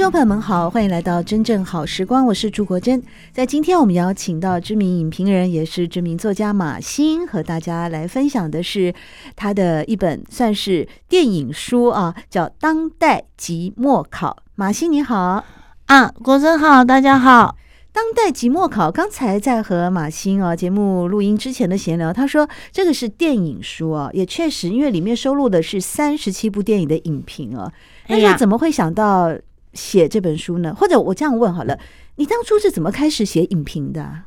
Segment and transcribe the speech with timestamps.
[0.00, 3.02] 众朋友们好，欢迎来到真正好时光，我是朱国珍。
[3.32, 8.94] 在今天，我们邀请到知名影评人，也是知名作家马欣，和大家来分享的是
[9.36, 14.38] 他的一本算是电影书啊，叫《当代即墨考》。
[14.54, 15.44] 马欣你好
[15.84, 17.56] 啊，国珍好，大家好。
[17.92, 27.70] 《当代即墨考》刚才在和马欣啊节目录音之前的闲聊，他说这个是电影书啊，也确实，因为里面收录的是三十七部电影的影评啊。
[28.08, 29.30] 那是怎么会想到？
[29.72, 30.74] 写这本书呢？
[30.74, 31.78] 或者我这样问好了，
[32.16, 34.24] 你当初是怎么开始写影评的啊？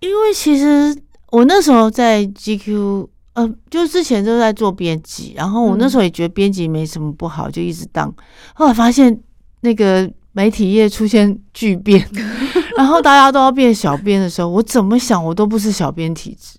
[0.00, 0.96] 因为其实
[1.30, 8.14] 我那时候在 GQ，呃，就之前都在做编辑，然后我那时候也觉得编辑没什么不好，就一直当。
[8.54, 9.18] 后来发现
[9.62, 12.08] 那个媒体业出现巨变，
[12.76, 16.58] 然后大家都要变小编的时候，我怎么想我都不是小编体质。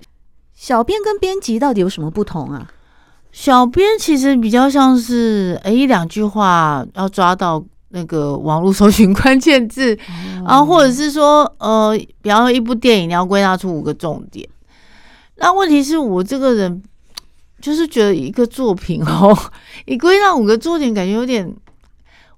[0.54, 2.68] 小编跟编辑到底有什么不同啊？
[3.32, 7.64] 小编其实比较像是，哎，一两句话要抓到。
[7.90, 9.98] 那个网络搜寻关键字，
[10.46, 14.48] 然后或者是说，呃，比方说一部电影，你要归纳出五个重点。
[15.38, 16.82] 那问题是我这个人
[17.62, 19.38] 就是觉得一个作品哦，
[19.88, 21.54] 你归纳五个重点，感觉有点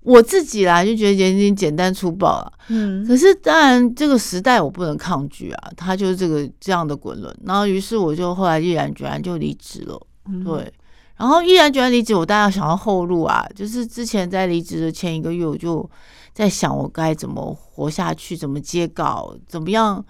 [0.01, 2.51] 我自己啦，就觉得有点简单粗暴啊。
[2.69, 7.35] 嗯，可是当然这个时代我不能抗拒啊，他就是这个这样的滚轮。
[7.45, 9.99] 然后于是我就后来毅然决然就离职了。
[10.45, 10.71] 对。
[11.17, 13.45] 然后毅然决然离职，我当然想要后路啊。
[13.55, 15.89] 就是之前在离职的前一个月，我就
[16.33, 20.03] 在想我该怎么活下去，怎么接稿，怎么样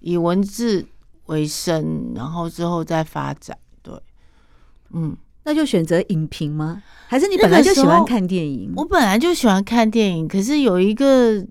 [0.00, 0.86] 以文字
[1.26, 3.56] 为生，然后之后再发展。
[3.82, 3.92] 对，
[4.92, 6.82] 嗯，那就选择影评吗？
[7.06, 8.72] 还是你本来就喜欢看电影？
[8.76, 11.44] 我本来就喜欢看电影，可是有一个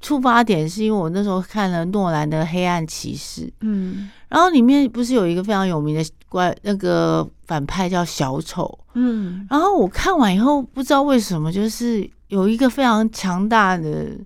[0.00, 3.42] 触发点，是因为我那时候看了诺兰的《黑暗骑士》。
[3.60, 4.10] 嗯。
[4.28, 14.18] 然后里面不是有一个非常有名的怪那个反派叫小丑，嗯，然后我看完以后不知道为什么，就是有一个非常强大的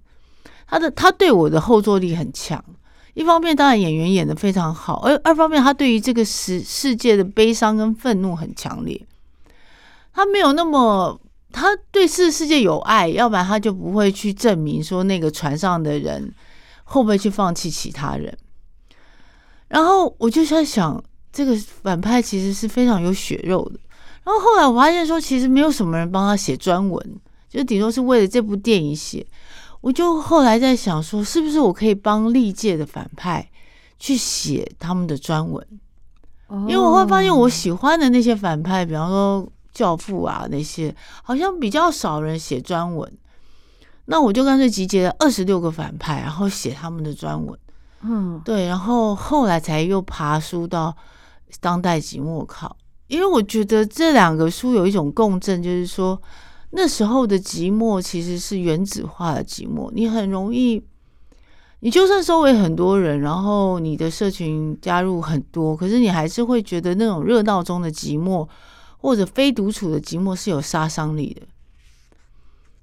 [0.67, 2.63] 他的他对我的后坐力很强。
[3.15, 9.07] 一方面当然演员演的非常好，而二方面他对于这个世世界的悲伤跟愤怒很强烈。
[10.15, 11.21] 他没有那么
[11.51, 16.34] 他对世世界有爱，要不然他就不会去证明说那个船上的人
[16.84, 18.34] 会不会去放弃其他人。
[19.69, 23.81] 然后我就在想，这个反派其实是非常有血肉的。
[24.25, 29.26] 然后后来我发现说，其实没有什么人帮他写专文，就顶多是为了这部电影写。
[29.81, 33.50] 我就后来在想说，是不是我可以帮历届的反派
[33.98, 35.66] 去写他们的专文？
[36.50, 39.42] 因为我会发现，我喜欢的那些反派，比方说
[39.72, 43.10] 《教父》啊那些，好像比较少人写专文。
[44.04, 47.59] 那我就干脆集结了二十六个反派，然后写他们的专文。
[48.03, 50.94] 嗯，对，然后后来才又爬书到
[51.61, 52.77] 当代即墨考，
[53.09, 56.21] 因为我觉得这两个书有一种共振，就是说
[56.71, 60.83] 那时候的即墨其实是原子化的即墨，你很容易，
[61.81, 68.48] 你就算周围很多人，然后你的社群加入很多，可是你还是会觉得那种热闹中的即墨
[68.98, 71.43] 或者非独处的即墨是有杀伤力的。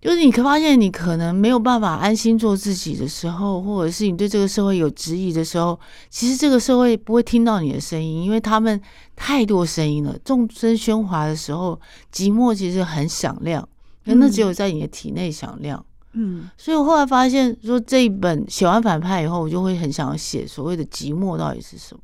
[0.01, 5.78] 就是你可发现，你可能没有办法安心做自己的时候，或者是你对这个社会有质疑的时候，
[6.10, 8.80] 其实这个社会不会听到你的声音，因为他们
[9.16, 11.80] 太多声音了，众声喧哗的时候，
[12.13, 13.62] 寂寞其实很响亮，
[14.06, 15.86] 可那只有在你的体内响亮。
[16.13, 22.01] 嗯，所以我后来发现，说这一本写完反派以后，我就会很想写所谓的寂寞到底是什么？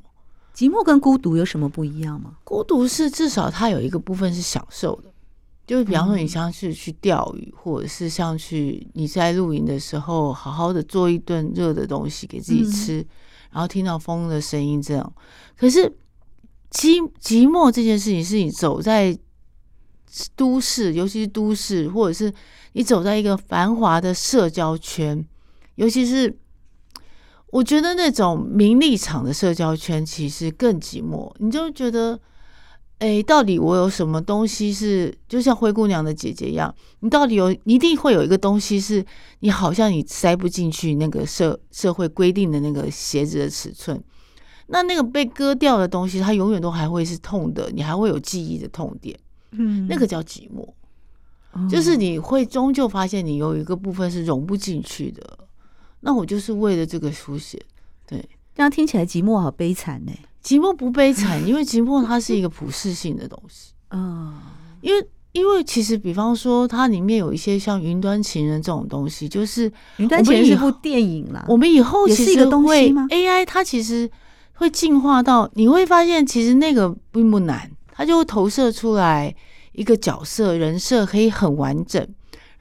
[0.54, 2.32] 寂寞跟孤独有什么不一样吗？
[2.44, 5.10] 孤独是至少它有一个部分是享受的。
[5.66, 13.04] 就是比方说，你像是去钓鱼，或者是像去你在露营的时候，好好的做一顿热的东西给自己吃，
[13.50, 15.12] 然后听到风的声音，这样。
[15.56, 15.92] 可是
[16.70, 19.18] 寂寂寞这件事情，是你走在
[20.36, 22.32] 都市，尤其是都市，或者是
[22.74, 25.26] 你走在一个繁华的社交圈，
[25.74, 26.32] 尤其是
[27.48, 31.34] 我觉得那种名利场的社交圈，其实更寂寞。
[31.40, 32.20] 你就觉得。
[32.98, 36.74] 哎，到底我有什么东西是就像灰姑娘的姐姐一样？
[37.00, 39.04] 你到底有，你一定会有一个东西是
[39.40, 44.02] 你好像你塞不进去那个社社会规定的那个鞋子的尺寸。
[44.68, 49.16] 那那个被割掉的东西，它永远都还会是痛的，你还会有记忆的痛点。
[49.52, 50.66] 嗯，那个叫寂寞，
[51.52, 55.38] 哦、就是你会终究发现你有一个部分是融不进去的。
[56.00, 57.60] 那我就是为了这个书写，
[58.06, 58.18] 对，
[58.54, 60.12] 这样听起来寂寞好悲惨呢。
[60.46, 63.72] 寂寞不悲惨，因为寂寞它是一个普世性的东西。
[63.90, 64.32] 嗯，
[64.80, 71.44] 因为因为其实比方说它里面有一些像云端情人这种东西，就是云端情人是部电影啦。
[71.48, 74.08] 我们以后其实也是一个东西吗？AI 它其实
[74.54, 79.34] 会进化到你会发现，其实那个并不难，它就会投射出来
[79.72, 82.06] 一个角色人设，可以很完整。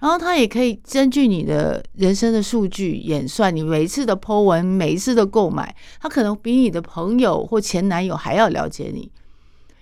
[0.05, 9.11] 然后他也可以根据你的人生的数据演算，你每一次的 po 文，每一次的购买，他可能比你的朋友或前男友还要了解你，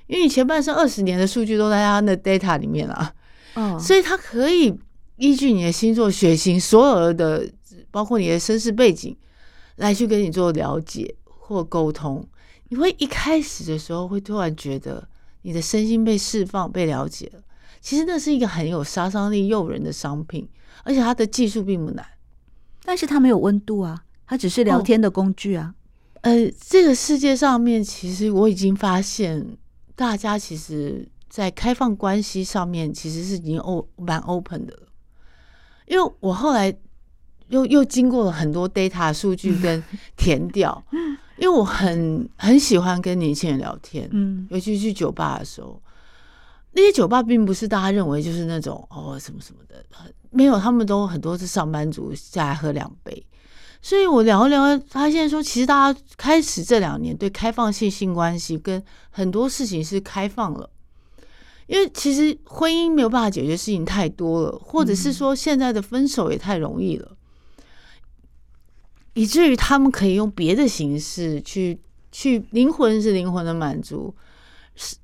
[0.07, 3.13] 因为你前半生二十年的数据都在他的 data 里面了，
[3.55, 4.73] 嗯，所以他可以
[5.17, 7.45] 依据你的星座、血型，所有的
[7.91, 9.13] 包括你的身世背景，
[9.75, 12.25] 来去跟你做了解或沟通。
[12.69, 15.05] 你会一开始的时候会突然觉得
[15.41, 17.41] 你的身心被释放、被了解了。
[17.83, 20.47] 其实那是一个很有杀伤力、诱人的商品，
[20.85, 22.05] 而且它的技术并不难，
[22.85, 25.75] 但是它没有温度啊，它只是聊天的工具啊。
[26.23, 29.57] 哦、呃，这个世界上面，其实我已经发现，
[29.97, 34.87] 大家其实在开放关系上面，其实是已经 o 蛮 open 的了。
[35.85, 36.73] 因为我后来
[37.49, 39.83] 又又经过了很多 data 数据跟
[40.15, 40.81] 填调，
[41.35, 45.81] 因为我很很喜欢跟年轻人聊天，嗯，尤其去酒吧的时候。
[46.75, 49.85] 那些酒吧并不是大家认为就是那种哦什么什么的，
[50.31, 53.23] 没有，他们都很多是上班族下来喝两杯，
[53.79, 60.67] 所以我聊一聊，发现说其实大家开始这两年对开放性性关系跟很多事情是开放了，
[61.67, 67.15] 因为其实婚姻没有办法解决事情太多了，或者是说现在的分手也太容易了，
[67.57, 67.63] 嗯、
[69.13, 71.79] 以至于他们可以用别的形式去
[72.11, 74.15] 去灵魂是灵魂的满足。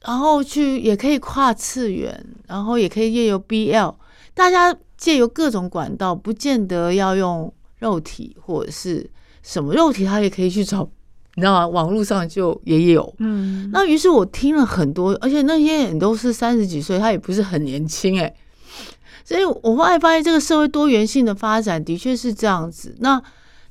[0.04, 3.96] 然后去也可以跨次元，然后也可以借由 BL，
[4.34, 9.10] 大家借由各种管道，不见得要用肉体或者是
[9.44, 10.90] 什么肉体，他也可以去找，
[11.36, 11.68] 你知道吗？
[11.68, 13.14] 网络上就也有。
[13.20, 18.36] 嗯，那于是我听了很多，而且那些人都是三十几岁，他也不是很年轻哎，
[19.24, 22.96] 所以我后来发现这个社会多元性的发展的确是这样子。
[23.00, 23.22] 那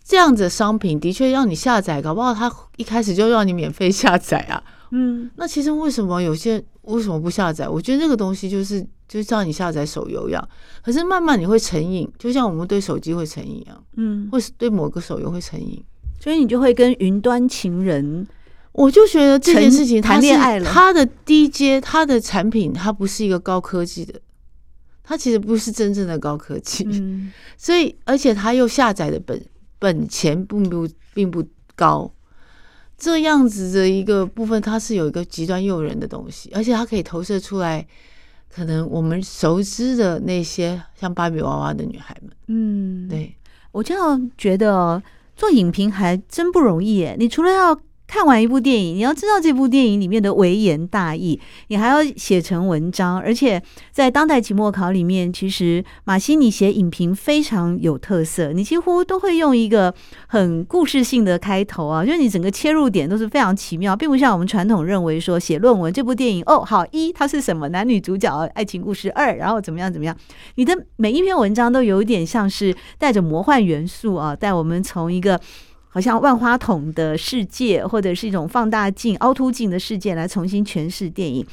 [0.05, 4.63] 这样子的商品的确让你下载，搞不好他一开始就让你免费下载啊。
[4.91, 7.69] 嗯，那其实为什么有些为什么不下载？
[7.69, 10.49] 我觉得这个东西就是就像你下载手游一样，
[10.83, 15.85] 可是慢慢你会成瘾，就像我们对手机会成瘾一样，嗯，或是对某个手游会成瘾，
[16.21, 18.27] 所以你就会跟云端情人，
[18.73, 24.21] 我就觉得这件事情谈恋爱了，它的 D J，它的产品它不是一个高科技的，
[25.03, 29.45] 它其实不是真正的高科技，嗯， 所以而且它又下载的本
[29.79, 31.45] 本钱并不并不
[31.75, 32.11] 高。
[32.99, 37.87] 这样子的一个部分，它是有一个极端诱人的东西，而且它可以投射出来，
[38.53, 42.33] 可能我们熟知的那些像芭比娃娃的女孩们。
[42.49, 43.33] 嗯，对，
[43.71, 45.01] 我这样觉得
[45.37, 47.15] 做影评还真不容易耶。
[47.17, 53.63] 你除了要看完一部电影，你要知道这部电影里面的微言大义，你还要写成文章，而且
[53.93, 59.95] 在当代期末考里面，其实马西你写影评非常有特色，你几乎都会用一个
[60.29, 70.17] 很故事性的开头啊，就是你整个切入点都是非常奇妙，并不像我们传统认为说写论文这部电影哦，好一它是什么男女主角爱情故事，二然后怎么样怎么样，
[70.55, 75.39] 你的每一篇文章都有一点像是带着魔幻元素啊，带我们从一个。
[75.89, 81.47] 好像万花筒的世界，或者是一种放大镜、凹凸镜的世界来重新诠释电影。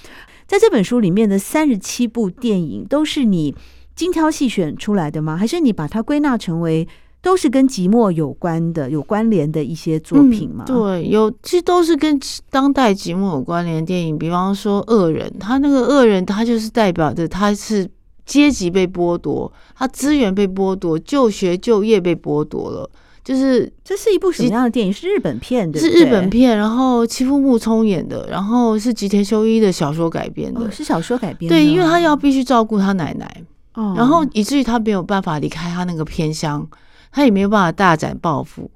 [0.46, 3.56] 在这本书里面的三十七部电影，都是你
[3.96, 5.36] 精挑细选出来的吗？
[5.36, 6.88] 还是你把它归纳成为
[7.22, 10.64] 都是跟寂寞有关的、有关联的一些作品吗？
[10.68, 12.20] 对，有，其实都是跟
[12.52, 14.16] 当代寂寞有关联的电影。
[14.16, 17.90] 比方说，恶人，他那个恶人，他就是代表着他是
[18.26, 22.88] 阶级被剥夺，他资源被剥夺，就学就业被剥夺了。
[23.26, 24.94] 就是这是一部什么样的电影？
[24.94, 31.56] 是日本片的，是日本片，然后妻夫木聪演的，然后是吉田修一的小说改编的，哦，是小说改编的。
[31.56, 36.66] 对，因为他要必须照顾他奶奶，哦，然后以至于他没有办法离开他那个偏乡，
[37.12, 38.70] 他也没有办法大展抱负，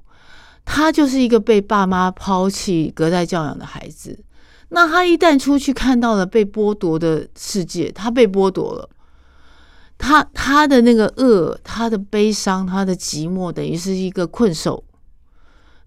[0.66, 4.18] 他就是一个被爸妈抛弃、隔代教养的孩子。
[4.70, 8.90] 那他一旦出去看到了被剥夺的世界，他被剥夺了。
[10.00, 14.84] 他他的那个恶，他的悲伤，他的寂寞，等于是一个困兽。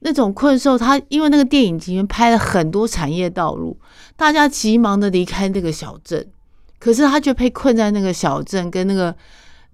[0.01, 3.77] 那种困兽，他因为那个电影里面拍了很多产业道路，
[4.15, 6.25] 大家急忙的离开那个小镇，
[6.79, 9.15] 可是他却被困在那个小镇，跟那个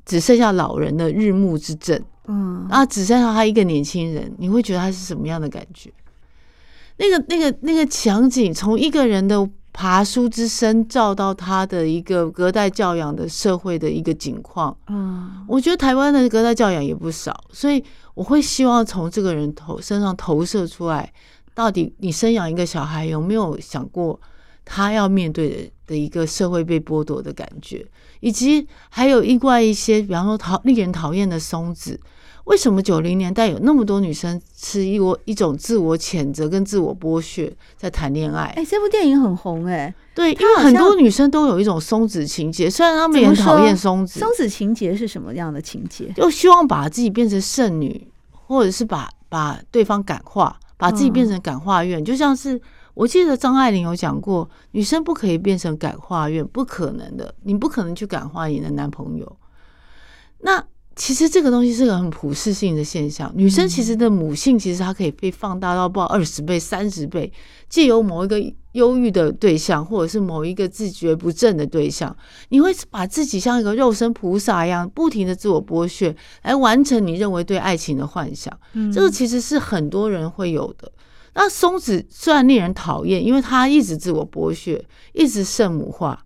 [0.07, 2.03] 只剩下老人的日暮之镇。
[2.27, 5.91] 嗯，啊，只剩下他一个年轻人，你会觉得他是什么样的感觉？
[6.99, 14.77] 那个、那个、那个场景，从一个人的爬书之声照到他的一个隔代教养的社会的一个景况。
[14.89, 17.81] 嗯，我觉得台湾的隔代教养也不少，所以
[18.15, 21.13] 我会希望从这个人头身上投射出来，
[21.55, 24.21] 到底你生养一个小孩有没有想过
[24.69, 27.85] 他要面对的的一个社会被剥夺的感觉，
[28.21, 31.99] 以及还有另外一些，比方说讨令人讨厌的松子。
[32.45, 38.47] 为什么九零年代有那么多女生是一我一种自我谴责跟自我剥削在谈恋爱？
[38.57, 44.19] 哎，这部电影很红哎、欸，对，因为很多女生都有一种松子情节，虽然她们也很讨厌松子。
[44.19, 46.11] 松子情节是什么样的情节？
[46.17, 52.01] 就希望把自己变成剩女，或者是把把对方感化，把自己变成感化院。
[52.01, 52.59] 嗯、就像是
[52.99, 59.37] 我记得张爱玲有讲过，女生不可以变成感化院，不可能的，你不可能去感化你的男朋友。
[60.41, 60.65] 那。
[61.01, 63.33] 其实这个东西是个很普世性的现象。
[63.37, 67.33] 女生其实的母性，其实它可以被放大到不二十倍、三十倍，
[67.69, 68.37] 借由某一个
[68.73, 72.17] 忧郁的对象，或者是某一个自觉不正的对象，
[72.49, 78.53] 你会把自己像一个肉身菩萨一样，不停的自我剥削，来完成你认为对爱情的幻想。
[78.93, 80.91] 这个其实是很多人会有的。
[81.39, 86.19] 那松子虽然令人讨厌，因为他一直自我剥削，一直圣母化，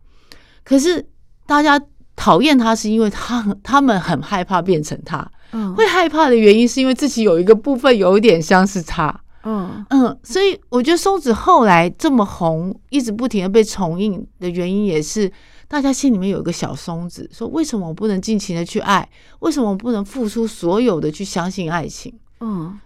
[0.64, 1.06] 可是
[1.46, 1.80] 大家。
[2.14, 5.28] 讨厌他是因为他，他们很害怕变成他。
[5.52, 9.12] 嗯，会害怕的原因是因为自己有一个部分有一点像是他。
[9.44, 15.32] 嗯嗯，所以我觉得松子后来这么红，一直不停的被重映的原因，也是
[15.66, 19.08] 大家心里面有一个小松子，说为什么我不能尽情的去爱？
[19.40, 22.14] 为什么我不能付出所有的去相信爱情？
[22.40, 22.78] 嗯，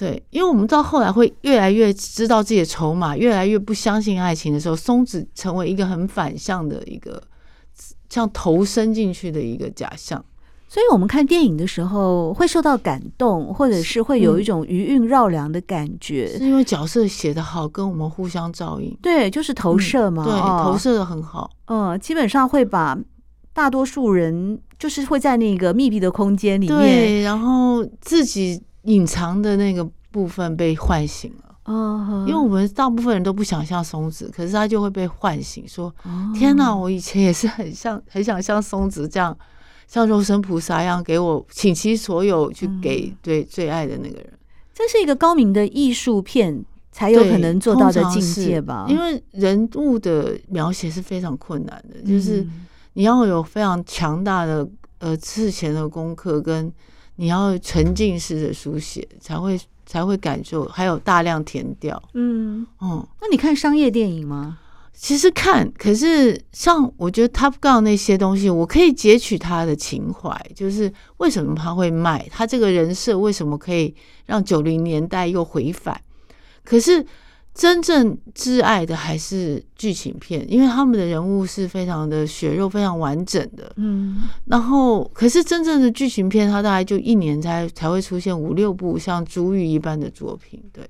[0.00, 7.22] 对，因为我们到后来会越来越知道自己的筹码，越来越不相信爱情的时候，松子成为一个很反向的一个。
[8.08, 10.24] 像投身进去的一个假象，
[10.66, 18.92] 所以我们看电影的时候会受到感动，或者是会有一种余韵绕梁的感觉，是因为角色写得好，跟我们互相照应。
[19.00, 21.48] 对，就是投射嘛，嗯、对，投射的很好。
[21.66, 22.98] 嗯，基本上会把
[23.52, 31.46] 大多数人就是会在那个密闭的空间里面，对，然后自己隐藏的那个部分被唤醒了。
[32.26, 35.94] 因为我们大部分人都不想像松子，可是他就会被唤醒，说
[36.34, 39.36] ：“天哪，我以前也是很像，很想像松子这样，
[39.86, 44.32] 像肉身菩萨一样，给我倾其所有去给对最爱的那个人。”
[44.74, 48.86] 这是一个高明的艺术片才有可能做到的境界吧？
[48.88, 52.44] 因为人物的描写是非常困难的，就是
[52.94, 54.68] 你要有非常强大的
[54.98, 56.72] 呃事前的功课，跟
[57.20, 59.60] 你要沉浸式的书写才会。
[59.86, 62.00] 才会感受，还有大量填调。
[62.14, 64.56] 嗯嗯，那你看商业电影吗？
[64.94, 73.92] 其实看，可是像我觉得 Top Gun 那些东西，我可以截取他的情怀，就是为什么他会卖，他这个人设为什么可以
[74.26, 76.00] 让九零年代又回返？
[76.62, 77.04] 可是。
[77.52, 83.70] 真正挚爱的还是剧情片，因为他们的人物是非常的血肉、非常完整的。
[83.76, 90.62] 嗯，然后可是真正的剧情片，它大概就一年才才会出现五六部像《珠玉》一般的作品。
[90.72, 90.88] 对，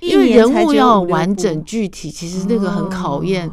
[0.00, 3.50] 因为人物要完整具体，其实那个很考验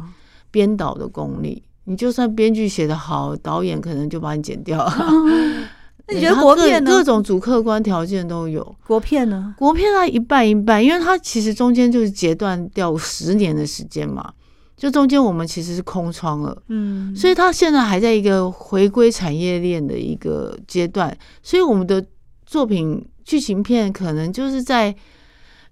[0.50, 1.62] 编导的功力。
[1.84, 5.06] 你就算编剧写得好，导演可能就把你剪掉了。
[6.06, 6.90] 那你觉得国片呢？
[6.90, 8.76] 各种主客观条件都有。
[8.86, 9.54] 国片呢？
[9.56, 14.32] 国片它一半一半，因为它其实中间就是截断掉十年的时间嘛，
[14.76, 22.04] 就中间我们其实是空窗了，嗯，所以它现在还在一个回归产业链的一个阶段，所以我们的
[22.44, 24.94] 作品剧情片可能就是在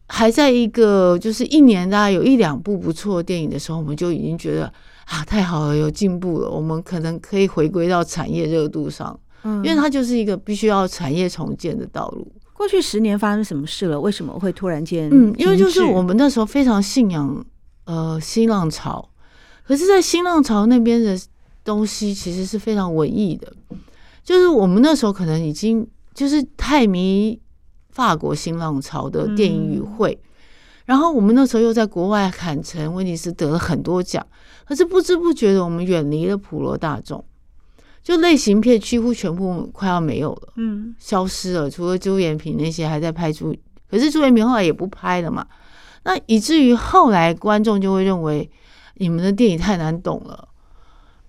[0.09, 4.73] 还在一个就是一年大概有一两部不错的电影的时候，我们就已经觉得
[5.05, 9.19] 啊太好了，有进步了，我们可能可以回归到产业热度上。
[9.45, 12.31] 因为它就是一个必须要产业重建的道路。
[12.53, 14.01] 过去十年发生什么事了？
[14.01, 15.09] 为什么会突然间？
[15.11, 17.45] 嗯，因为就是我们那时候非常信仰
[17.85, 19.09] 呃新浪潮，
[19.67, 21.19] 可是，在新浪潮那边的
[21.65, 23.53] 东西其实是非常文艺的。
[24.23, 25.85] 就是我们那时候可能已经
[26.15, 27.41] 就是太迷
[27.91, 30.17] 法国新浪潮的电影与会，
[30.85, 34.25] 然后我们那时候又在国外坎城、威尼斯得了很多奖，
[34.65, 37.25] 可是不知不觉的，我们远离了普罗大众。
[38.03, 41.71] 就类型片几乎全部快要没有了，嗯，消失了。
[41.71, 43.57] 除了朱延平那些还在拍朱，
[43.89, 45.47] 可是朱延平后来也不拍了嘛。
[46.05, 48.51] 那以至于后来观众就会认为
[48.95, 50.49] 你们的电影太难懂了，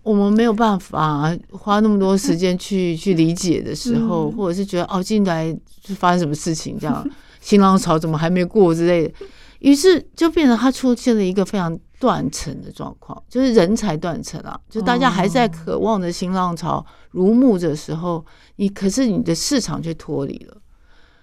[0.01, 7.07] 我们没有办法花那么多时间去 去理解的时候，或者是觉得哦，进来是发生什么事情这样，
[7.39, 9.13] 新浪潮怎么还没过之类的，
[9.59, 11.79] 于是就变成他出现了一个非常。
[12.03, 14.59] 断层的状况，就是人才断层啊！
[14.69, 18.25] 就大家还在渴望着新浪潮如沐的时候，
[18.57, 20.57] 你可是你的市场却脱离了。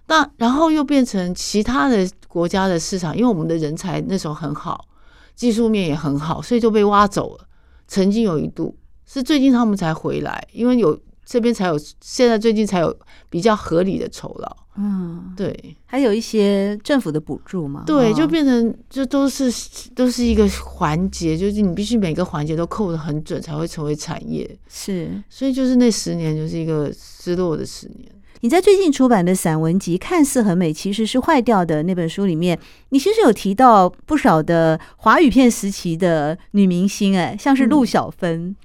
[0.07, 4.87] 但然后又变成其他的国家的市场，因为我们的人才那时候很好，
[5.35, 7.47] 技术面也很好，所以就被挖走了。
[7.87, 10.99] 曾经有一度是最近他们才回来，因为有
[11.31, 12.93] 这边才有，现在最近才有
[13.29, 14.57] 比较合理的酬劳。
[14.77, 17.85] 嗯，对，还有一些政府的补助嘛。
[17.87, 19.49] 对，就变成这都是
[19.95, 24.59] 都是一个环节，就是你必须每个环节都扣的很准，才会成为产业。
[24.69, 28.11] 是，所以就是那十年就是一个失落的十年。
[28.41, 32.59] 你在最近出版的散文集《看似很美，其实是坏掉的》那本书里面，
[32.89, 38.49] 你其实有提到不少的华语片时期的女明星，哎，像是陆小芬。
[38.49, 38.57] 嗯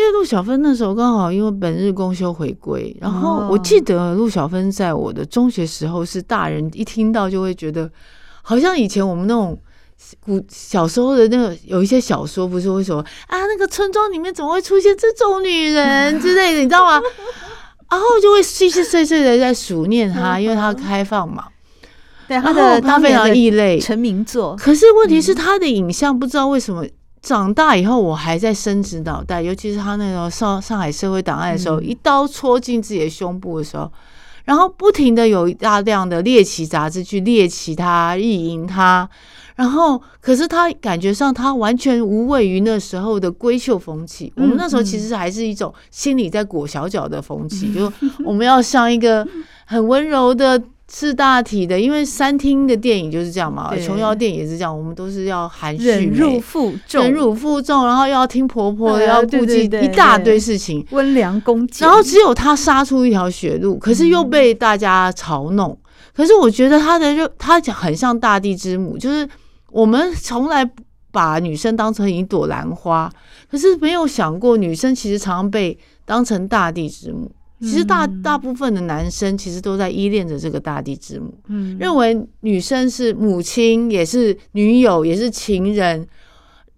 [0.00, 7.90] 因为陆小芬那时候刚好因为本日公休回归，然后我记得陆小芬在我的中学时候是大人一听到就会觉得，
[8.40, 9.60] 好像以前我们那种
[10.18, 17.02] 古小时候的那个有一些小说不是会说啊，那个村庄里面怎么会出现这种女人之类的，你知道吗？
[17.90, 21.44] 然后就会细细碎碎的在数念她，因为她开放嘛，
[22.26, 24.56] 对，她的她非常异类成名作。
[24.56, 26.86] 可是问题是她的影像不知道为什么。
[27.22, 33.92] 长大以后，我还在伸直脑袋，尤其是他那种上上海社会档案的时候，嗯、一刀戳进自己的胸部的时候，
[34.44, 39.08] 然后不停的有大量的猎奇杂志去猎奇他、意淫他，
[39.56, 44.32] 然后可是他感觉上他完全无畏于那时候的闺秀风气。
[44.36, 49.26] 嗯、我们那时候其实还是一种心里在裹小脚的风气，嗯、 就我们要像一个
[49.66, 50.62] 很温柔的。
[50.92, 61.86] 是大体的，因为三厅的电影就是这样嘛，琼瑶电影也是这样，我们都是要含蓄、忍辱负重、忍辱负重，然后又要听婆婆，啊、要顾忌一大堆事情，温良恭俭。
[61.86, 65.70] 然后只有他杀出一条血路，可是又被大家嘲弄。
[65.70, 65.78] 嗯、
[66.12, 69.28] 可是我觉得他的就他很像大地之母，就是
[69.70, 70.68] 我们从来
[71.12, 73.08] 把女生当成一朵兰花，
[73.48, 77.30] 可是没有想过女生其实常常被当成大地之母。
[77.60, 86.06] 其实大大部分的男生其实都在依恋着这个大地之母，嗯，认为女生是母亲，也是女友，也是情人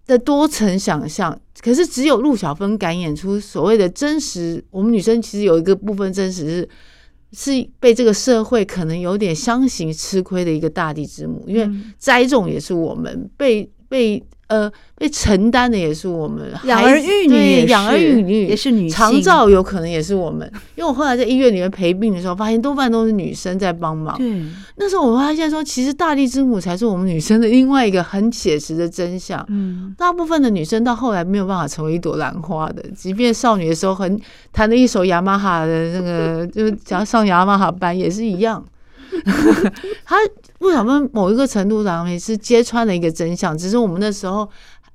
[0.05, 1.39] 的多层想象。
[1.61, 4.61] 可是只有陆小芬敢演出所谓的真实。
[4.69, 6.69] 我们女生其实有一个部分真实是
[7.31, 14.23] 是被这个社会可能有点相形吃亏的一个大地之母，因为栽种也是我们被被。
[14.53, 20.47] 呃，被承担的也是我们养儿育女，养儿育女也是女性，长照有可能也是我们。
[20.75, 24.15] 因为我后来在医院里面陪病的时候，发现多半都是女生在帮忙。
[24.15, 24.31] 对，
[24.75, 29.43] 那时候我发现说，其实大地之母才是我们女生的另外一个很写实的真相。
[29.49, 38.63] 嗯，大部分的女生到后来没有办法成为一朵兰花的，即便少女的时候很弹了一首雅马哈的那个，就是想上雅马哈班也是一样。
[40.05, 40.17] 他。
[40.59, 44.49] 不小芬某一个程度上面是揭穿了一个真相，只是我们那时候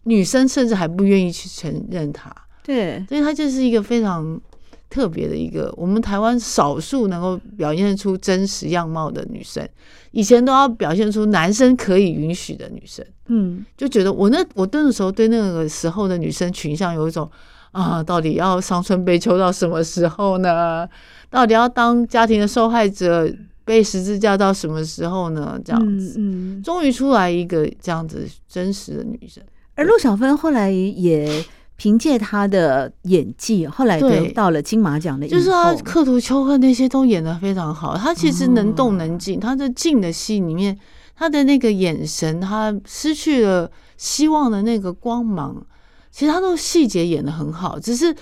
[0.05, 2.35] 女生甚至还不愿意去承认他。
[2.65, 4.41] 对，所以她就是一个非常
[4.89, 9.69] 特别的一个我们台湾少数能够表现出真实样貌的女生。
[10.13, 17.31] 以前都要表现出男生可以允许的女生，嗯，就觉得我那我那个时候对那个时候的女生群像有一种
[17.73, 20.89] 啊，到底要伤春悲秋到什么时候呢？
[21.29, 23.31] 到底要当家庭的受害者？
[23.69, 25.61] 被十字架到什么时候呢？
[25.63, 29.45] 这样子，嗯，终于出来一个这样子真实的女生。
[29.75, 31.45] 而陆小芬后来也
[31.77, 35.29] 凭借她的演技，后来得到了金马奖的。
[35.29, 37.95] 就是她《刻图秋恨》那些都演得非常好。
[37.95, 40.75] 她其实能动能静，她的静的戏里面，
[41.15, 45.63] 她的那个眼神，她失去了希望的那个光芒，
[46.11, 47.79] 其实她都细节演得很好。
[47.79, 48.17] 只是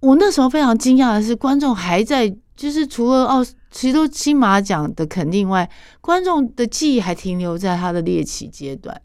[0.00, 2.36] 我那时候非常惊讶的是，观众还在。
[2.56, 5.68] 就是除了哦，其实都金马奖的肯定外，
[6.00, 8.98] 观众的记忆还停留在他的猎奇阶段，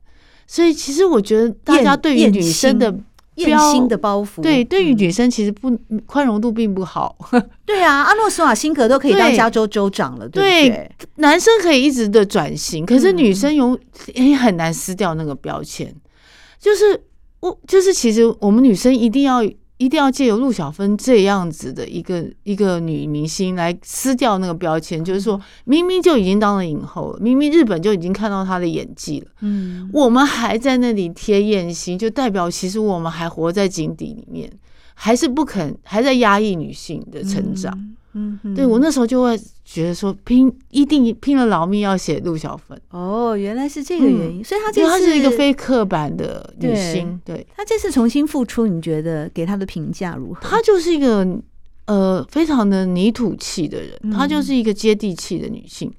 [0.48, 2.98] 所以其实我觉得大家对于女生的
[3.36, 7.18] 艳星的包袱，对，对于女生其实不宽容度并不好。
[7.68, 13.78] 对啊，阿诺·施瓦辛格都可以当加州州长了，对，对，对，男生可以一直的转型，可是女生永
[14.14, 15.94] 也很难撕掉那个标签。
[16.58, 17.04] 就是
[17.42, 19.42] 我，就是其实我们女生一定要。
[19.82, 34.52] 一定要借由陆小芬这样子的一个一个女明星来撕掉那个标签，就是说明明就已经当了影后了，明明日本就已经看到她的演技了，嗯，我们还在那里贴艳星，就代表其实我们还活在井底里面，
[34.94, 37.74] 还是不肯，还在压抑女性的成长。
[37.76, 50.42] 嗯嗯，对，我那时候就会觉得说拼一定拼了老命要写陆小芬哦，原来是这个原因，嗯、所以她这次她是一个非刻板的女星，对，她这次重新复出，你觉得给她的评价如何？
[50.42, 51.26] 她就是一个
[51.86, 55.88] 呃非常的泥土气的人，她就是一个接地气的女性。
[55.90, 55.96] 嗯、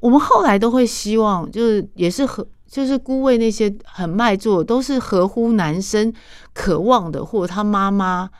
[0.00, 6.10] 我们后来都会希望，就是也是和就是孤为那些很卖座，都是合乎男生
[6.54, 8.30] 渴望的，或者他妈妈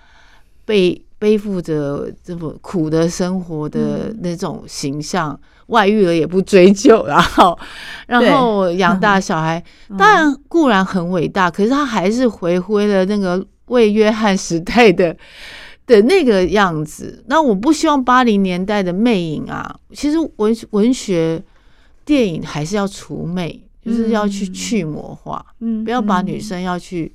[0.65, 1.05] 被。
[1.23, 7.57] 背负着这么苦的生活的那种形象，嗯、外遇了也不追究，然后
[8.09, 9.63] 然后养大小孩，
[9.97, 15.17] 当然固然很伟大，可是他还是回归了那个魏约翰时代的
[15.87, 17.23] 的那个样子。
[17.29, 21.41] 那我不希望八零年代的魅影啊，其实文文学
[22.05, 27.15] 电影还是要除魅，就是要去去魔化，嗯，不要把女生要去。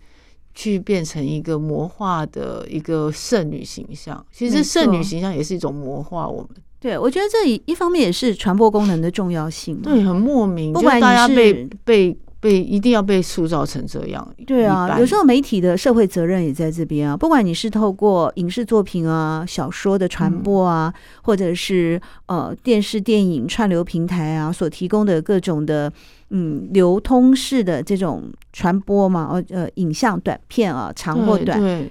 [0.57, 6.27] 去变成一个魔化的一个圣女形象，其实圣女形象也是一种魔化。
[6.27, 9.79] 我们对，我觉得这一一方面也是传播功能的重要性。
[9.83, 14.35] 对，很莫名，不管大家被被被一定要被塑造成这样。
[14.45, 17.15] 对啊，有时候媒体的社会责任也在这边啊。
[17.15, 25.91] 不管你是透过影视作品啊、小说的传播啊，嗯、或者是呃电视、电影串流平台啊所提供的各种的。
[26.29, 31.89] 嗯，流通式的这种传播嘛，呃呃，影像短片啊，长或短，对，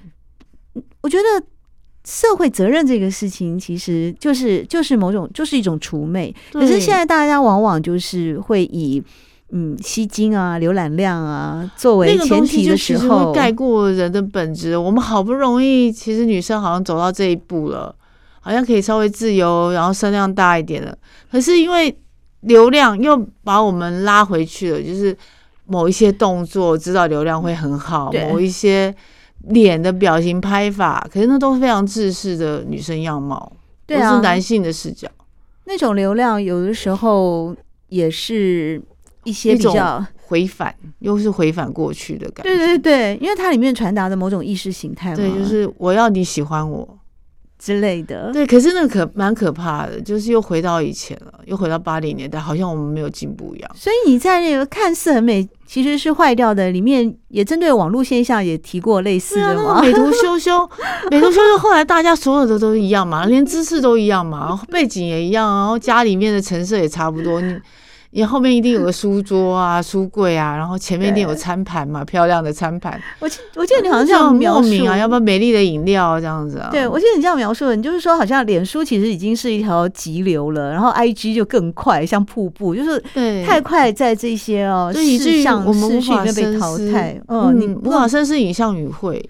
[0.74, 1.46] 对，我觉得
[2.04, 6.30] 社会责任这个事情，其实就是就是某种就是一种除魅。
[6.52, 9.02] 可是现在大家往往就是会以
[9.50, 14.76] 嗯吸金啊、浏览量啊作为前提的时候，盖过人的本质。
[14.76, 17.94] 我们好不容易，其实女生好像走到这一步了，
[18.40, 20.96] 好像可以稍微自由，然后声量大一点了。
[21.30, 21.96] 可是因为
[22.40, 25.16] 流量又把我们拉回去了，就是
[25.66, 28.94] 某一些动作知道流量会很好，某一些
[29.48, 33.52] 脸的表情拍法，可是那都是非常制式的女生样貌，
[33.86, 35.08] 对啊，都是男性的视角。
[35.64, 37.54] 那种流量有的时候
[37.88, 38.80] 也是
[39.26, 42.50] 一些比较回返，又是回返过去的感觉。
[42.50, 46.98] 对对对，因为它里面传达的某种意识形态嘛，对，就是我要你喜欢我。
[47.58, 53.70] 之类的，对，可是那个可蛮可怕的，就是又回到以前了，又回到八零年代，好像我们没有进步一样。
[53.74, 59.76] 所以你在那个看似很美，其实是坏掉的里面，也针对网络现象也提过类似的嘛？
[59.76, 60.68] 啊、美图秀秀，
[61.10, 67.40] 美图秀秀，后来大家所有的都一样嘛，连姿势都一样嘛，背景也一样，然后家里面的成色也差不多。
[67.40, 67.58] 你。
[68.16, 72.98] 你后面一定有个书桌啊、书柜啊，然后前面一定有 餐盘嘛，漂亮的餐盘。
[73.18, 76.70] 我记我记得你好像这样描述啊，要不要美丽的饮料这样子啊？
[76.72, 82.98] 对，我记得你这样描述，你就是说好像脸书其实已经是一条急流了，然后 IG 就更快，像瀑布，就是
[83.44, 87.20] 太快在这些哦，视像视讯就被淘汰。
[87.28, 89.22] 嗯，你无法深思影像语汇。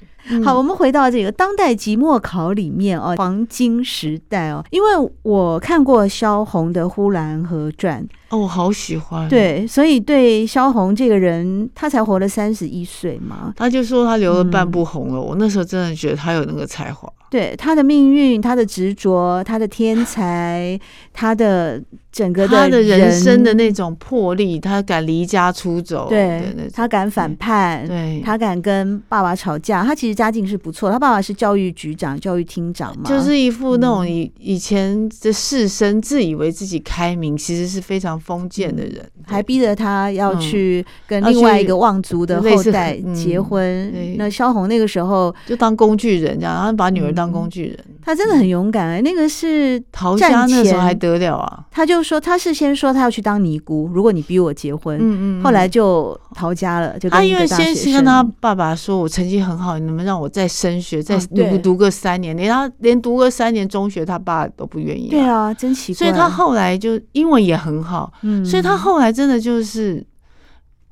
[0.45, 4.89] 好，我们回到这个当代即墨考里面哦，黄金时代哦，因为
[5.23, 9.29] 我看过萧红的《呼兰河传》哦，我好喜欢。
[9.29, 15.19] 对，所以对萧红这个人，他才活了三十一岁嘛，他就说他留了半部红了。
[15.19, 17.13] 嗯、我那时候真的觉得他有那个才华。
[17.29, 20.79] 对他的命运，他的执着，他的天才，
[21.13, 21.83] 他的
[22.17, 29.85] 整个的他的人生的那种魄力，他敢离家出走，对，他敢反叛，对，他敢跟爸爸吵架。
[29.85, 43.93] 他其实家境是不错，他爸爸是教育局长、教育厅长嘛，就是一副那种以以前的士绅自以为自己开明，其实是非常封建的人，还逼着他要去跟另外一个望族的后代结婚。
[44.17, 47.13] 那萧红那个时候就当工具人这样，然后把女儿。
[47.17, 49.01] 当工具人，他真的很勇敢哎、欸！
[49.01, 51.65] 那个是逃家那时候还得了啊？
[51.71, 62.37] 他就说他是先说他要去当尼姑，如果你逼我结婚，嗯嗯，后来就逃家了，就他因为先是跟他爸爸说，我成绩很好，你能不能让我再升学，再读读个三年？
[62.37, 65.09] 连他连读个三年中学，他爸都不愿意。
[65.09, 65.99] 对啊，真奇怪。
[65.99, 70.07] 所以他后来就英文也很好，嗯，所以他后来真的就是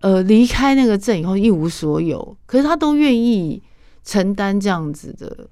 [0.00, 3.62] 呃离开那个镇以后一无所有，可是他都愿意
[4.05, 5.48] 承担这样子的。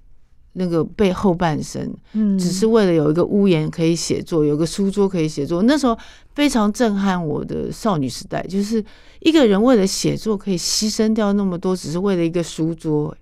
[0.55, 5.63] 那个背后半生，嗯，只是为了有一个屋檐可以写作，有个书桌可以写作。
[5.63, 5.97] 那时候
[6.35, 8.85] 非常震撼我的少女时代，就是
[9.21, 13.17] 一个人为了写作可以牺牲掉那么多，只是为了一个书桌。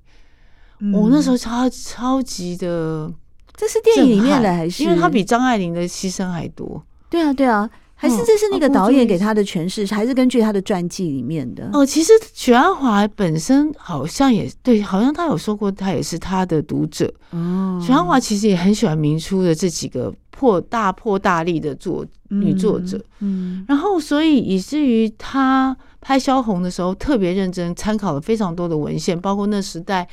[0.94, 3.12] 我、那时候超超级的，
[3.54, 4.82] 这是电影里面的还是？
[4.82, 6.82] 因为他比张爱玲的牺牲还多。
[7.10, 7.68] 对啊，对啊。
[8.00, 11.68] 还是这是那个导演给他的诠释，还是根据他的传记里面的？
[11.74, 17.12] 哦，其实许鞍华本身好像也对，好像他有说过，他也是他的读者。
[17.32, 22.98] 哦，许鞍华其实也很喜欢明初的这几个破大破大立的作女作者。
[23.18, 30.08] 嗯，然后所以以至于他拍萧红的时候特别认真，参考了非常多的文献，包括那时代。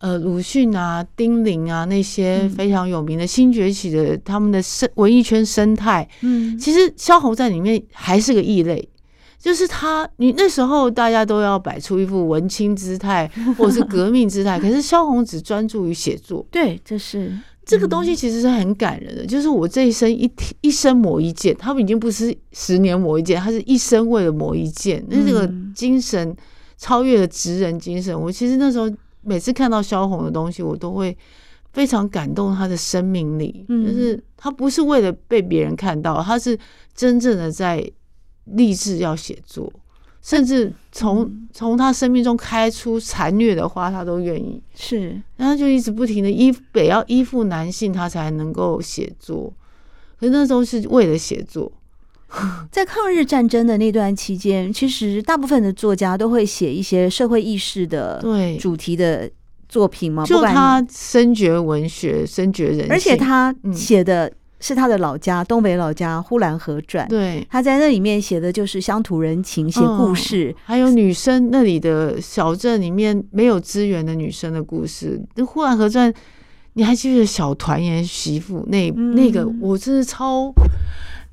[0.00, 8.88] 呃，鲁迅啊，丁玲啊，那些非常有名的新崛起的他们的生文艺圈生态，嗯，其实萧红在里面还是个异类，
[9.38, 17.36] 就是他，你那时候大家都要摆出一副文青姿态 或者是革命姿态，可是萧红只专注于写作，对，这是。
[17.66, 20.30] 这个东西其实是很感人的，就是我这一生一
[20.62, 26.34] 一生磨一剑，他们已经不是十年磨一剑，他是一生为了磨一剑，那这个精神
[26.78, 28.88] 超越了职人精神，我其实那时候。
[29.22, 31.16] 每次看到萧红的东西，我都会
[31.72, 36.58] 非常感动她的生命力，嗯就是她不是为了被别人看到，她是
[36.94, 37.84] 真正的在
[38.44, 39.70] 立志要写作，
[40.22, 44.62] 甚至从从她生命中开出残虐的花，她都愿意。
[44.74, 49.52] 是，然后就一直不停的依得要依附男性，她才能够写作。
[50.18, 51.70] 可是那时候是为了写作。
[52.70, 59.30] 在抗日战争的那段期间，其实大部分的作家都会写一些社会意识的对主题的
[59.68, 60.24] 作品嘛。
[60.24, 67.08] 就他深觉文学，深觉人性，而且他写的是他的老家，嗯、东北老家呼兰河传。
[67.08, 75.18] 对，他在那里面写的就是乡土人情，写故事，嗯，还有女生那里的小镇里面没有资源的女生的故事。
[75.36, 76.12] 那呼兰河传，
[76.74, 79.50] 你还记得小团圆媳妇那那个？
[79.60, 80.52] 我真是超。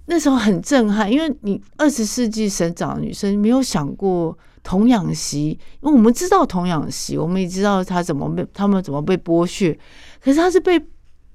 [0.07, 5.49] 那时候很震撼，因为你二十世纪生长的女生没有想过童养媳，
[5.81, 9.77] 因为我们知道童养媳，我们也知道她怎么被他们怎么被剥削，
[10.23, 10.79] 可是她是被，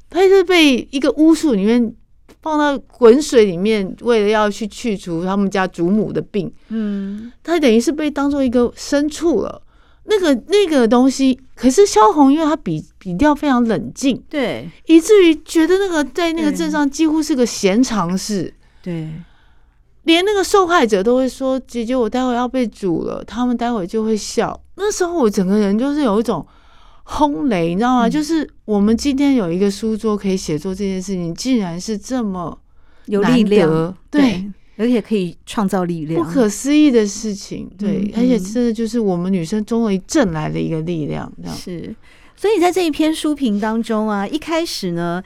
[0.08, 1.92] 她是被一个巫术里面
[2.40, 9.62] 放到滚水里面，为了要去去除他们家祖母的病，嗯，她等于是被当做一个牲畜了。
[10.04, 18.52] 那个那个东西，可是萧红，因为她比比调非常冷静，对，以至于觉得那个在那个镇上几乎是个闲常事。
[18.82, 19.08] 对，
[20.04, 24.58] 连那个受害者都会说：“姐姐，我待会要被煮了。”他们待会就会笑。
[24.76, 26.46] 那时候我整个人就是有一种
[27.04, 28.08] 轰雷，你知道吗？
[28.08, 32.58] 嗯、就是我们今天有一个书桌可以写作这件事情，竟然是这么
[33.06, 37.70] 有力量，对，对，而且可以创造力量，不可思议的事情。
[37.78, 41.30] 对，嗯、而且真的就是我们女生终于挣来的一个力量。
[41.42, 41.94] 这样是，
[42.34, 45.22] 所以在这一篇书评当中啊，一开始呢。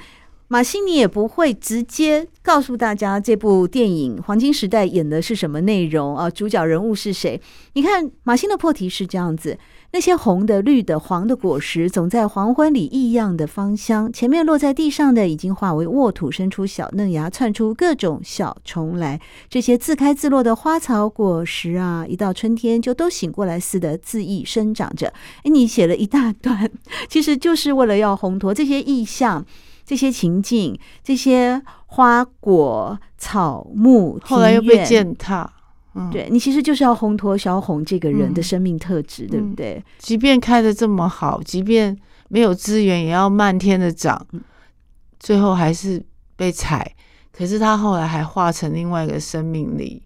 [0.47, 7.41] 马西尼也不会直接告诉大家这部电影《黄金时代》演的是什么内容啊，主角人物是谁？
[7.73, 9.59] 你看马欣的破题是这样子：
[9.93, 14.13] 那些红的、绿的、黄的果实，总在黄昏里异样的芳香。
[14.13, 19.19] 前面落在地上的已经化为沃土，生出小嫩芽，窜出各种小虫来。
[19.49, 25.13] 这些自开自落的花草果实啊，一到春天就都醒过来似的恣意生长着。
[25.45, 26.71] 诶，你写了一大段，
[27.09, 29.45] 其实就是为了要烘托这些意象。
[29.85, 35.51] 这些情境，这些花果草木，后来又被践踏。
[35.95, 39.85] 嗯，对，你其实就是要烘托萧红这个人的生命特质，嗯、对不对？
[39.99, 41.97] 即便开的这么好，即便
[42.29, 44.27] 没有资源，也要漫天的长，
[45.21, 46.03] 最后还是
[46.35, 46.91] 被踩。
[47.31, 50.03] 可是他后来还化成另外一个生命力，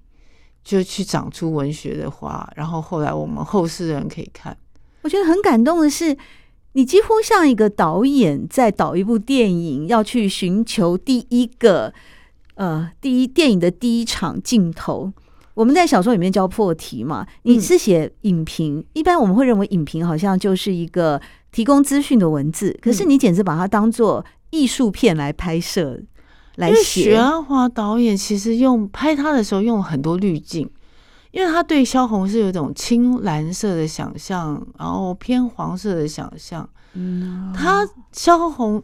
[0.65, 2.51] 就去长出文学的花。
[2.57, 4.57] 然后后来我们后世的人可以看，
[5.03, 6.17] 我觉得很感动的是。
[6.79, 11.93] 你几乎像一个导演在导一部电影，要去寻求第一个
[12.55, 15.13] 呃，第一电影的第一场镜头。
[15.55, 26.01] 我们在小说里面叫破题嘛，你是写影评，嗯、一般我们会认为影评好像就是一个提供资讯的文字，可是你简直把它当做艺术片来拍摄
[26.55, 27.03] 来写。
[27.03, 30.71] 许鞍华导演其实用拍他的时候用了很多滤镜。
[31.31, 36.69] 因为他对萧红是有一种青蓝色的想象，然后偏黄色的想象。
[36.95, 38.83] 嗯，他萧红，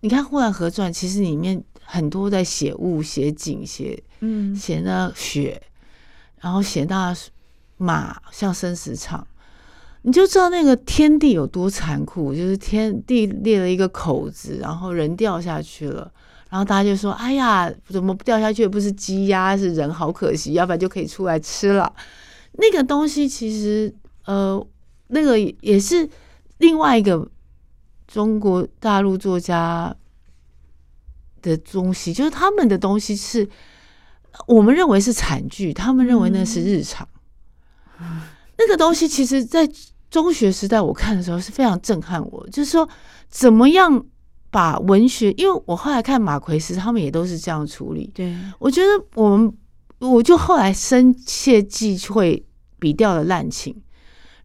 [0.00, 5.60] 你看《呼兰河传》，其实里面很多在写物、写景、写嗯、写那雪，
[6.40, 7.16] 然后写那
[7.78, 9.26] 马像生死场，
[10.02, 16.12] 你就知道那个天地有多残酷，就是天地裂了一个口子，然后人掉下去了。
[16.50, 21.94] 然后大家就说：“哎呀，怎么掉下去不是鸡鸭，是人，好可惜，要不然就可以出来吃了。”
[22.56, 24.66] 那个东西其实，呃，
[25.08, 26.08] 那个也是
[26.56, 27.30] 另外一个
[28.06, 29.94] 中国大陆作家
[31.42, 33.46] 的东西，就是他们的东西是
[34.46, 37.06] 我们认为是惨剧，他们认为那是日常。
[38.56, 39.68] 那个东西其实，在
[40.10, 42.88] 中学时代我看的时候是非常震撼我，就是说
[43.28, 44.06] 怎么样。
[44.50, 48.10] 把文学，因为我后来看马奎斯，他们也都是这样处理。
[48.14, 49.52] 对，我觉得我们，
[49.98, 52.42] 我就后来深切忌讳
[52.78, 53.76] 笔调的滥情。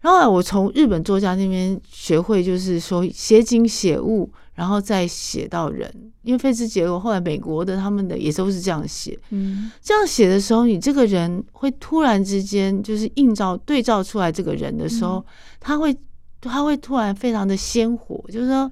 [0.02, 5.90] 然后我从日本作家那边学会，就是说写景写物，然后再写到人。
[6.24, 9.18] 因为废兹杰罗后来美国的他们的也都是这样写。
[9.30, 15.26] 嗯，这样写的时候，你这个人会突然之间就是映照对照出来这个人的时候，
[15.62, 15.96] 他会
[16.42, 18.70] 他会突然非常的鲜活，就是说。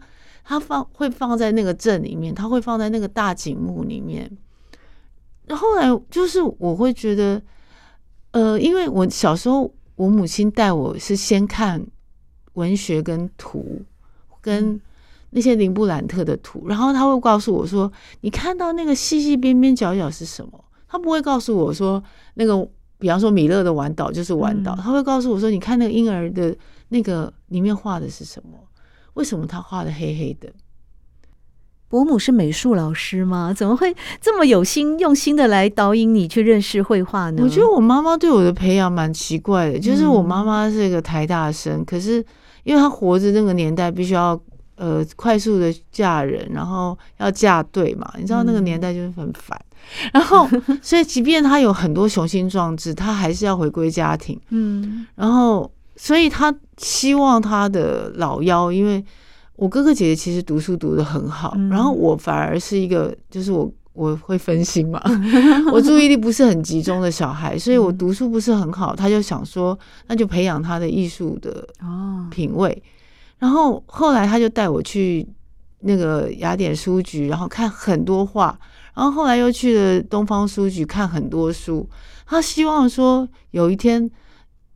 [0.52, 4.30] 他放会放在那个镇里面，他会放在那个大景幕里面。
[5.52, 7.42] 后来就是我会觉得，
[8.32, 11.82] 呃，因为我小时候我母亲带我是先看
[12.56, 13.82] 文学跟图，
[14.42, 14.78] 跟
[15.30, 26.54] 那些林布兰特的图，然后他会告诉我说：“你看到那个细细边边角角是什么？”他不会告诉我说那个，比方说米勒的晚岛就是晚岛，他会告诉我说：“你看那个婴儿的
[26.90, 28.60] 那个里面画的是什么？”
[29.14, 30.52] 为什么他画的黑黑的？
[31.88, 33.54] 伯母是美术老师吗？
[33.54, 37.44] 怎么会这么有心用心的来导引你去认识绘画呢？
[37.44, 42.24] 我觉得我妈妈对我的培养蛮奇怪的，就是我妈妈是一个台大生，嗯、可是
[42.64, 44.42] 因为她活着那个年代必须要
[44.76, 49.62] 呃快速的嫁人，然后要嫁对嘛，你知道那个年代就是很烦，
[50.04, 50.48] 嗯、然后
[50.82, 59.04] 所以即便她有很多雄心壮志，她还是要回归家庭，嗯，然后所以他希望他的老幺，因为。
[59.58, 65.00] 我哥哥姐姐其实读书读得很好，嗯、然后我反而是一个，就是我我会分心嘛，
[65.72, 68.96] 我注意力不是很集中的小孩，所以我读书不是很好。
[68.96, 69.78] 他就想说，
[70.08, 71.68] 那就培养他的艺术的
[72.32, 72.72] 品味。
[72.72, 72.82] 哦、
[73.38, 75.28] 然后后来他就带我去
[75.82, 78.58] 那个雅典书局，然后看很多画，
[78.96, 81.88] 然后后来又去了东方书局看很多书。
[82.26, 84.10] 他希望说有一天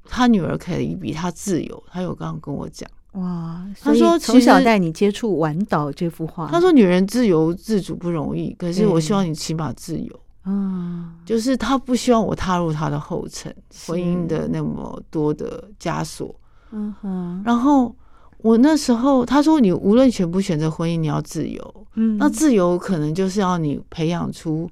[0.08, 1.84] 他女儿可以比他自由。
[1.92, 2.90] 他有刚刚跟我讲。
[3.14, 6.48] 哇，他说从小带你接触晚岛这幅画。
[6.48, 10.20] 他说女人自由自主不容易，可是我希望你起码自由。
[10.44, 13.56] 嗯，就是他不希望我踏入他的后尘，
[13.88, 16.36] 婚姻的那么多的枷锁。
[16.72, 17.42] 嗯哼。
[17.46, 17.96] 然后
[18.40, 21.88] 我那时候他说，你无论选不选择婚姻，你要自由。
[21.94, 24.70] 嗯，那自由可能就是要你培养出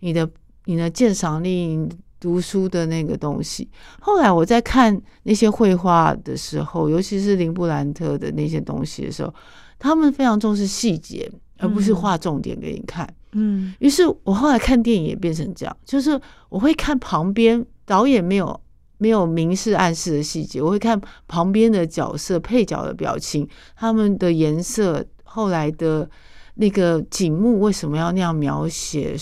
[0.00, 0.28] 你的
[0.64, 1.88] 你的鉴赏力。
[2.24, 3.68] 读书的那个东西，
[4.00, 9.34] 后来我在看那些绘画的时候，尤其是林布兰特的那些东西的时候，
[9.78, 13.06] 他们非常重视细节，而不是画重点给你看。
[13.32, 18.58] 嗯，于是我后来看电影也变成这样，就是我会看旁边导演没有
[18.96, 26.08] 没有明示暗示的细节，我会看旁边的角色配角的表情，他们的颜色，后来的
[26.54, 29.14] 那个景物为什么要那样描写，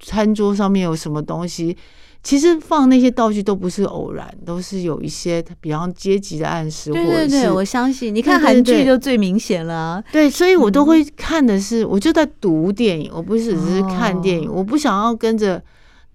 [0.00, 1.76] 餐桌上面有什么东西。
[2.22, 6.90] 其实放那些道具都不是偶然，都是有一些比方阶级的暗示。
[6.90, 10.02] 对对对，我相信你看韩剧就最明显了。
[10.12, 15.62] 对，对，对，所以我都会看的是，我就在读电影，我不是只是看电影，哦、我不想要跟着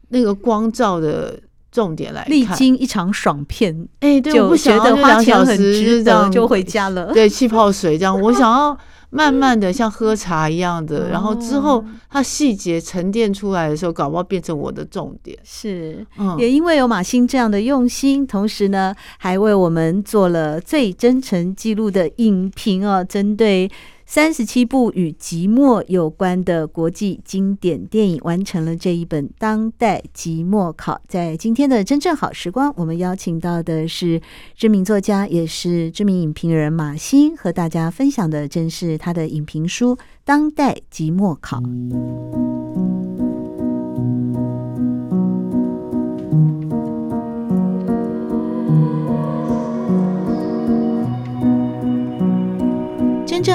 [0.10, 1.40] 那个光照的
[1.74, 2.32] 重点来看。
[2.32, 7.12] 历经一场爽片，哎、欸，对，我不想要两小时就这样就回家了。
[7.12, 8.78] 对，气泡水这样，我想要。
[9.16, 15.38] 慢慢的像喝茶一样的，然后之后它细节沉淀出来的时候，搞不好变成我的重点。
[15.44, 16.04] 是，
[16.40, 23.70] 也因为有马欣这样的用心，同时呢，还为我们做了最真诚记录的影评哦，针对。
[24.14, 31.02] 三十七部与即墨有关的国际经典电影，完成了这一本当代即墨考。
[31.08, 34.22] 在今天的真正好时光，我们邀请到的是
[34.56, 41.58] 知名作家，也是知名影评人马欣，和大家分享的正是他的影评书《当代即墨考》。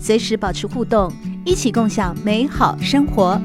[0.00, 1.12] 随时保持互动，
[1.44, 3.38] 一起共享美好生活。